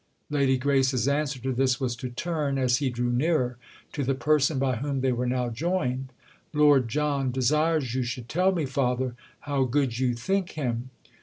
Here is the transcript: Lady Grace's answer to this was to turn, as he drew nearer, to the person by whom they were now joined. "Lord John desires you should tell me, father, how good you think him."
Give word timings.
Lady 0.31 0.57
Grace's 0.57 1.07
answer 1.07 1.37
to 1.37 1.53
this 1.53 1.79
was 1.79 1.95
to 1.95 2.09
turn, 2.09 2.57
as 2.57 2.77
he 2.77 2.89
drew 2.89 3.11
nearer, 3.11 3.57
to 3.93 4.03
the 4.03 4.15
person 4.15 4.57
by 4.57 4.77
whom 4.77 5.01
they 5.01 5.11
were 5.11 5.27
now 5.27 5.47
joined. 5.51 6.11
"Lord 6.53 6.87
John 6.87 7.29
desires 7.29 7.93
you 7.93 8.01
should 8.01 8.27
tell 8.27 8.51
me, 8.51 8.65
father, 8.65 9.13
how 9.41 9.65
good 9.65 9.99
you 9.99 10.15
think 10.15 10.53
him." 10.53 10.89